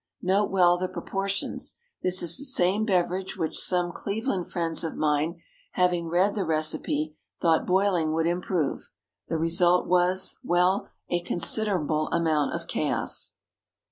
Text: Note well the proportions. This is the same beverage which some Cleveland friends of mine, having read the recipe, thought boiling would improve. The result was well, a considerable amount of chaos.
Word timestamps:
Note 0.23 0.49
well 0.49 0.79
the 0.79 0.87
proportions. 0.87 1.75
This 2.01 2.23
is 2.23 2.35
the 2.39 2.43
same 2.43 2.85
beverage 2.85 3.37
which 3.37 3.59
some 3.59 3.91
Cleveland 3.91 4.49
friends 4.51 4.83
of 4.83 4.95
mine, 4.95 5.39
having 5.73 6.07
read 6.07 6.33
the 6.33 6.43
recipe, 6.43 7.13
thought 7.39 7.67
boiling 7.67 8.11
would 8.11 8.25
improve. 8.25 8.89
The 9.27 9.37
result 9.37 9.85
was 9.87 10.39
well, 10.43 10.89
a 11.11 11.21
considerable 11.21 12.07
amount 12.07 12.55
of 12.55 12.65
chaos. 12.65 13.33